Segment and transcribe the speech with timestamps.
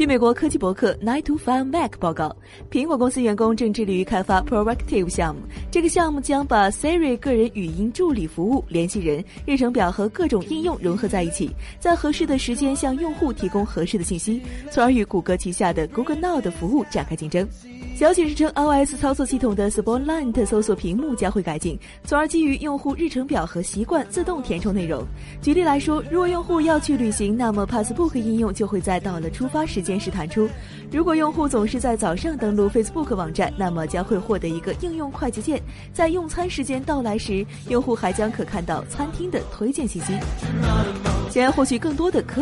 [0.00, 2.34] 据美国科技博客 Nine to Five Mac 报告，
[2.70, 5.42] 苹果公司员工正致力于开发 Proactive 项目。
[5.70, 14.40] 这个项目将把 Siri 个人语音助理服务、联系人、日程表和各种应用融合在一起，在合适的时间向用户提供合适的信息，
[14.70, 17.46] 从而与谷歌旗下的 Google Now 的服务展开竞争。
[17.94, 25.04] 消息人士称，iOS 操作系统的 Spotlight 搜索屏幕将会改进，从而基于用户日程表和习惯自动填充内容。
[25.42, 30.46] 举例来说，如果用户要去旅行，那么 Passbook 应用就会在到了出发时间电视弹出；
[30.92, 35.60] 如果用户总是在早上登录 Facebook 网站，那么将会获得一个应用快捷键，
[35.92, 40.12] 在用餐时间到来时，用户还将可看到餐厅的推荐信息。
[41.28, 42.38] 想要获取更多的科。